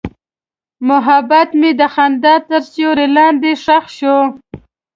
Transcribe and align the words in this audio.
محبت 0.87 1.49
مې 1.59 1.71
د 1.79 1.81
خندا 1.93 2.35
تر 2.49 2.61
سیوري 2.71 3.07
لاندې 3.17 3.51
ښخ 3.63 3.85
شو. 3.97 4.17